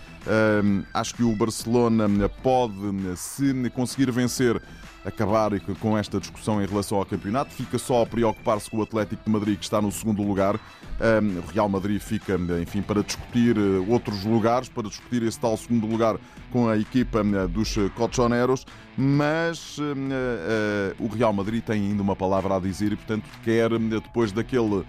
Acho 0.92 1.14
que 1.14 1.22
o 1.22 1.34
Barcelona 1.36 2.28
pode, 2.42 2.74
se 3.16 3.54
conseguir 3.70 4.10
vencer, 4.10 4.60
acabar 5.04 5.50
com 5.80 5.96
esta 5.96 6.18
discussão 6.18 6.60
em 6.62 6.66
relação 6.66 6.98
ao 6.98 7.06
campeonato. 7.06 7.52
Fica 7.54 7.78
só 7.78 8.02
a 8.02 8.06
preocupar-se 8.06 8.68
com 8.68 8.78
o 8.78 8.82
Atlético 8.82 9.22
de 9.24 9.30
Madrid, 9.30 9.58
que 9.58 9.64
está 9.64 9.80
no 9.80 9.92
segundo 9.92 10.22
lugar. 10.22 10.58
O 10.98 11.52
Real 11.52 11.68
Madrid 11.68 12.00
fica, 12.00 12.38
enfim, 12.60 12.80
para 12.80 13.02
discutir 13.02 13.56
eh, 13.56 13.84
outros 13.88 14.24
lugares, 14.24 14.68
para 14.68 14.88
discutir 14.88 15.22
esse 15.22 15.38
tal 15.38 15.56
segundo 15.56 15.86
lugar 15.86 16.16
com 16.50 16.68
a 16.68 16.76
equipa 16.78 17.22
dos 17.48 17.76
Colchoneros, 17.94 18.64
mas 18.96 19.76
eh, 19.78 20.94
o 20.98 21.06
Real 21.08 21.32
Madrid 21.32 21.62
tem 21.62 21.90
ainda 21.90 22.02
uma 22.02 22.16
palavra 22.16 22.56
a 22.56 22.60
dizer 22.60 22.92
e, 22.92 22.96
portanto, 22.96 23.24
quer, 23.44 23.70
depois 23.78 24.32
daquele 24.32 24.84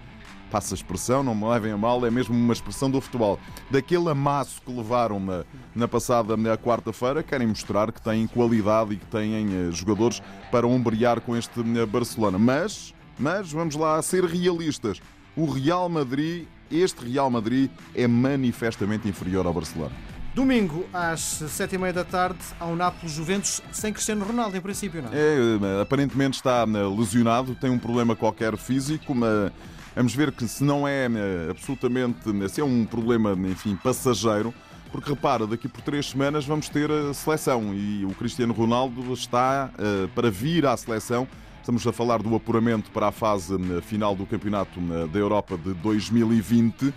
passa 0.50 0.74
a 0.74 0.78
expressão, 0.78 1.24
não 1.24 1.36
me 1.36 1.46
levem 1.46 1.72
a 1.72 1.78
mal, 1.78 2.06
é 2.06 2.10
mesmo 2.10 2.36
uma 2.36 2.54
expressão 2.54 2.90
do 2.90 3.00
futebol. 3.02 3.40
Daquele 3.70 4.10
amasso 4.10 4.62
que 4.62 4.72
levaram 4.72 5.20
na, 5.20 5.44
na 5.76 5.88
passada 5.88 6.36
quarta-feira, 6.58 7.22
querem 7.22 7.48
mostrar 7.48 7.92
que 7.92 8.02
têm 8.02 8.28
qualidade 8.28 8.94
e 8.94 8.98
que 8.98 9.06
têm 9.08 9.48
eh, 9.48 9.72
jogadores 9.72 10.22
para 10.52 10.66
ombrear 10.66 11.22
com 11.22 11.36
este 11.36 11.62
Barcelona. 11.86 12.38
Mas, 12.40 12.94
mas 13.20 13.52
vamos 13.52 13.76
lá 13.76 14.02
ser 14.02 14.24
realistas. 14.24 15.02
O 15.38 15.46
Real 15.46 15.88
Madrid, 15.88 16.48
este 16.72 17.06
Real 17.06 17.30
Madrid, 17.30 17.70
é 17.94 18.08
manifestamente 18.08 19.08
inferior 19.08 19.46
ao 19.46 19.54
Barcelona. 19.54 19.92
Domingo, 20.34 20.84
às 20.92 21.20
sete 21.22 21.76
e 21.76 21.78
meia 21.78 21.94
da 21.94 22.04
tarde, 22.04 22.40
há 22.60 22.66
um 22.66 22.76
Nápoles 22.76 23.14
Juventus 23.14 23.62
sem 23.72 23.94
Cristiano 23.94 24.26
Ronaldo, 24.26 24.58
em 24.58 24.62
princípio, 24.62 25.00
não 25.04 25.12
é? 25.14 25.16
É, 25.16 25.82
aparentemente 25.82 26.38
está 26.38 26.66
lesionado, 26.66 27.54
tem 27.54 27.70
um 27.70 27.78
problema 27.78 28.16
qualquer 28.16 28.58
físico, 28.58 29.14
mas 29.14 29.52
vamos 29.96 30.16
ver 30.16 30.32
que 30.32 30.48
se 30.48 30.64
não 30.64 30.88
é 30.88 31.08
absolutamente, 31.52 32.18
se 32.50 32.60
é 32.60 32.66
um 32.66 32.84
problema, 32.84 33.34
enfim, 33.48 33.76
passageiro, 33.76 34.52
porque 34.92 35.12
repara, 35.12 35.46
daqui 35.46 35.68
por 35.68 35.82
três 35.82 36.10
semanas 36.10 36.46
vamos 36.46 36.68
ter 36.68 36.90
a 36.90 37.14
seleção 37.14 37.76
e 37.76 38.04
o 38.06 38.10
Cristiano 38.16 38.54
Ronaldo 38.54 39.14
está 39.14 39.70
para 40.16 40.32
vir 40.32 40.66
à 40.66 40.76
seleção. 40.76 41.28
Estamos 41.68 41.86
a 41.86 41.92
falar 41.92 42.24
do 42.24 42.34
apuramento 42.34 42.90
para 42.92 43.10
a 43.10 43.12
fase 43.12 43.54
final 43.82 44.16
do 44.16 44.26
Campeonato 44.26 44.80
da 45.12 45.20
Europa 45.20 45.58
de 45.58 45.74
2020. 45.74 46.86
Uh, 46.86 46.94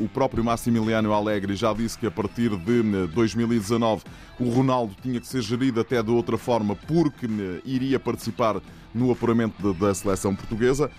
o 0.00 0.08
próprio 0.08 0.42
Massimiliano 0.42 1.12
Allegri 1.12 1.54
já 1.54 1.72
disse 1.72 1.96
que 1.96 2.04
a 2.04 2.10
partir 2.10 2.50
de 2.56 3.06
2019 3.06 4.02
eh, 4.04 4.42
o 4.42 4.50
Ronaldo 4.50 4.92
tinha 5.00 5.20
que 5.20 5.26
ser 5.28 5.40
gerido 5.40 5.78
até 5.78 6.02
de 6.02 6.10
outra 6.10 6.36
forma 6.36 6.74
porque 6.74 7.28
iria 7.64 8.00
participar 8.00 8.60
no 8.92 9.12
apuramento 9.12 9.72
da 9.74 9.94
seleção 9.94 10.34
portuguesa. 10.34 10.90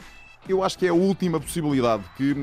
Eu 0.48 0.64
acho 0.64 0.80
que 0.80 0.86
é 0.86 0.90
a 0.90 0.94
última 0.94 1.42
possibilidade 1.42 2.04
que 2.16 2.32
uh, 2.32 2.38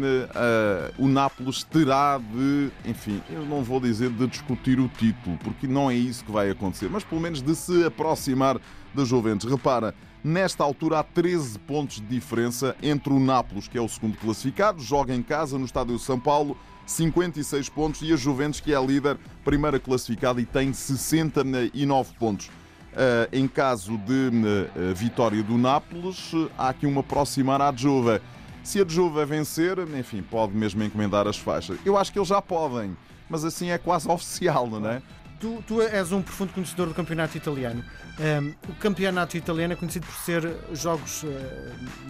o 0.99 1.09
Nápoles 1.09 1.65
terá 1.65 2.19
de, 2.19 2.71
enfim, 2.85 3.19
eu 3.31 3.47
não 3.47 3.63
vou 3.63 3.81
dizer 3.81 4.11
de 4.11 4.27
discutir 4.27 4.79
o 4.79 4.89
título, 4.89 5.39
porque 5.39 5.67
não 5.67 5.91
é 5.91 5.95
isso 5.95 6.23
que 6.23 6.31
vai 6.31 6.51
acontecer, 6.51 6.91
mas 6.91 7.03
pelo 7.03 7.19
menos 7.19 7.41
de 7.41 7.55
se 7.55 7.83
aproximar 7.83 8.61
da 8.95 9.07
Juventus. 9.07 9.51
Repara, 9.51 9.95
Nesta 10.25 10.65
altura 10.65 11.01
há 11.01 11.03
13 11.03 11.59
pontos 11.59 11.97
de 11.97 12.07
diferença 12.07 12.75
entre 12.83 13.13
o 13.13 13.21
Nápoles, 13.21 13.69
que 13.69 13.77
é 13.77 13.81
o 13.83 13.87
segundo 13.87 14.17
classificado, 14.17 14.81
joga 14.81 15.15
em 15.15 15.23
casa 15.23 15.59
no 15.59 15.67
estádio 15.67 15.99
São 15.99 16.19
Paulo, 16.19 16.57
56 16.87 17.69
pontos, 17.69 18.01
e 18.01 18.11
a 18.11 18.17
Juventus, 18.17 18.59
que 18.59 18.73
é 18.73 18.77
a 18.77 18.81
líder, 18.81 19.19
primeira 19.45 19.79
classificada 19.79 20.41
e 20.41 20.47
tem 20.47 20.73
69 20.73 22.15
pontos. 22.19 22.47
Uh, 22.47 23.29
em 23.35 23.47
caso 23.47 23.99
de 23.99 24.31
uh, 24.31 24.95
vitória 24.95 25.43
do 25.43 25.59
Nápoles, 25.59 26.33
há 26.57 26.71
aqui 26.71 26.87
um 26.87 26.99
aproximar 26.99 27.61
à 27.61 27.71
Juve. 27.71 28.19
Se 28.63 28.81
a 28.81 28.89
Juve 28.89 29.23
vencer, 29.27 29.79
enfim, 29.95 30.23
pode 30.23 30.57
mesmo 30.57 30.83
encomendar 30.83 31.29
as 31.29 31.37
faixas. 31.37 31.77
Eu 31.85 31.99
acho 31.99 32.11
que 32.11 32.19
eles 32.19 32.29
já 32.29 32.41
podem, 32.41 32.97
mas 33.29 33.45
assim 33.45 33.69
é 33.69 33.77
quase 33.77 34.09
oficial, 34.11 34.69
não 34.69 34.89
é? 34.89 35.03
Tu, 35.45 35.63
tu 35.67 35.83
és 35.83 36.11
um 36.11 36.23
profundo 36.23 36.55
conhecedor 36.55 36.89
do 36.89 36.95
campeonato 36.95 37.37
italiano. 37.37 37.85
Um, 38.19 38.55
o 38.67 38.75
campeonato 38.77 39.37
italiano 39.37 39.75
é 39.75 39.77
conhecido 39.77 40.07
por 40.07 40.15
ser 40.15 40.57
jogos 40.73 41.23
uh, 41.23 41.29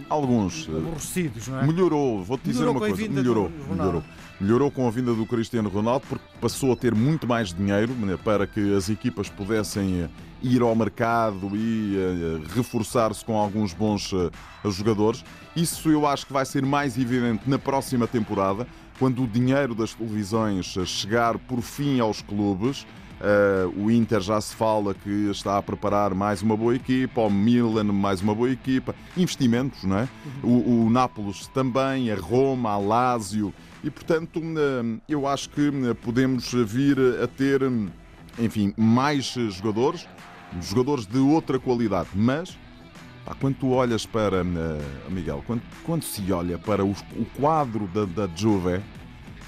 alguns 0.08 0.68
aborrecidos, 0.68 1.48
não 1.48 1.58
é? 1.58 1.66
Melhorou, 1.66 2.22
vou-te 2.22 2.44
dizer 2.44 2.64
uma 2.64 2.78
coisa, 2.78 3.08
melhorou, 3.08 3.50
melhorou. 3.68 4.04
Melhorou 4.40 4.70
com 4.70 4.86
a 4.86 4.90
vinda 4.92 5.12
do 5.12 5.26
Cristiano 5.26 5.68
Ronaldo 5.68 6.06
porque 6.08 6.24
passou 6.40 6.72
a 6.72 6.76
ter 6.76 6.94
muito 6.94 7.26
mais 7.26 7.52
dinheiro 7.52 7.92
né, 7.94 8.16
para 8.22 8.46
que 8.46 8.72
as 8.76 8.88
equipas 8.88 9.28
pudessem 9.28 10.02
eh, 10.02 10.08
ir 10.40 10.62
ao 10.62 10.74
mercado 10.76 11.50
e 11.56 11.96
uh, 11.96 12.54
reforçar-se 12.54 13.24
com 13.24 13.36
alguns 13.36 13.72
bons 13.72 14.12
uh, 14.12 14.30
jogadores. 14.66 15.24
Isso 15.56 15.90
eu 15.90 16.06
acho 16.06 16.24
que 16.24 16.32
vai 16.32 16.46
ser 16.46 16.64
mais 16.64 16.96
evidente 16.96 17.50
na 17.50 17.58
próxima 17.58 18.06
temporada, 18.06 18.64
quando 18.96 19.24
o 19.24 19.26
dinheiro 19.26 19.74
das 19.74 19.92
televisões 19.92 20.66
chegar 20.86 21.36
por 21.36 21.60
fim 21.62 21.98
aos 21.98 22.22
clubes. 22.22 22.86
Uh, 23.24 23.84
o 23.84 23.90
Inter 23.90 24.20
já 24.20 24.38
se 24.38 24.54
fala 24.54 24.92
que 24.92 25.30
está 25.30 25.56
a 25.56 25.62
preparar 25.62 26.12
mais 26.12 26.42
uma 26.42 26.54
boa 26.54 26.76
equipa, 26.76 27.22
o 27.22 27.30
Milan 27.30 27.84
mais 27.84 28.20
uma 28.20 28.34
boa 28.34 28.50
equipa, 28.50 28.94
investimentos, 29.16 29.82
não 29.82 29.96
é? 29.96 30.08
O, 30.42 30.84
o 30.84 30.90
Nápoles 30.90 31.46
também, 31.46 32.10
a 32.10 32.16
Roma, 32.16 32.72
a 32.72 32.76
Lazio, 32.76 33.54
e 33.82 33.88
portanto 33.88 34.40
uh, 34.40 35.00
eu 35.08 35.26
acho 35.26 35.48
que 35.48 35.68
uh, 35.68 35.94
podemos 35.94 36.52
vir 36.52 36.98
a 37.22 37.26
ter, 37.26 37.62
enfim, 38.38 38.74
mais 38.76 39.24
jogadores, 39.24 40.06
jogadores 40.60 41.06
de 41.06 41.18
outra 41.18 41.58
qualidade, 41.58 42.10
mas 42.14 42.58
pá, 43.24 43.34
quando 43.40 43.56
tu 43.56 43.70
olhas 43.70 44.04
para, 44.04 44.44
Miguel, 45.08 45.42
quando, 45.46 45.62
quando 45.82 46.02
se 46.02 46.30
olha 46.30 46.58
para 46.58 46.84
os, 46.84 47.00
o 47.16 47.24
quadro 47.40 47.86
da, 47.86 48.04
da 48.04 48.30
Juve, 48.36 48.82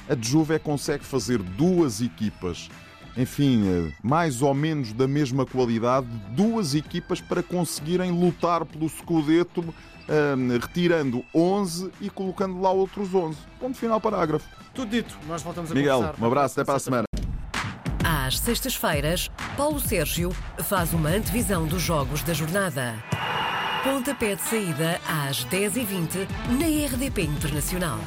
a 0.08 0.16
Juve 0.18 0.58
consegue 0.60 1.04
fazer 1.04 1.42
duas 1.42 2.00
equipas 2.00 2.70
enfim, 3.16 3.62
eh, 3.66 3.92
mais 4.02 4.42
ou 4.42 4.52
menos 4.54 4.92
da 4.92 5.08
mesma 5.08 5.46
qualidade, 5.46 6.06
duas 6.30 6.74
equipas 6.74 7.20
para 7.20 7.42
conseguirem 7.42 8.10
lutar 8.10 8.64
pelo 8.64 8.88
Scudetto, 8.88 9.60
um, 9.62 9.72
eh, 10.54 10.58
retirando 10.60 11.24
11 11.34 11.90
e 12.00 12.10
colocando 12.10 12.60
lá 12.60 12.70
outros 12.70 13.14
11. 13.14 13.38
Ponto 13.58 13.76
final, 13.76 14.00
parágrafo. 14.00 14.46
Tudo 14.74 14.90
dito, 14.90 15.16
nós 15.26 15.42
voltamos 15.42 15.70
a 15.70 15.74
Miguel, 15.74 15.96
conversar. 15.98 16.22
um 16.22 16.26
abraço, 16.26 16.60
até 16.60 16.64
para 16.64 16.76
a 16.76 16.80
semana. 16.80 17.04
Às 18.04 18.38
sextas-feiras, 18.38 19.30
Paulo 19.56 19.80
Sérgio 19.80 20.30
faz 20.58 20.92
uma 20.92 21.08
antevisão 21.08 21.66
dos 21.66 21.82
jogos 21.82 22.22
da 22.22 22.32
jornada. 22.32 22.94
Pontapé 23.82 24.34
de 24.34 24.42
saída 24.42 25.00
às 25.08 25.44
10h20 25.46 26.26
na 26.58 26.86
RDP 26.86 27.22
Internacional. 27.22 27.98